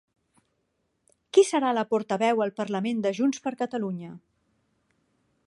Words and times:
Qui 1.37 1.43
serà 1.49 1.73
la 1.79 1.83
portaveu 1.91 2.41
al 2.47 2.55
parlament 2.61 3.05
de 3.05 3.13
Junts 3.19 3.45
per 3.45 3.55
Catalunya? 3.61 4.13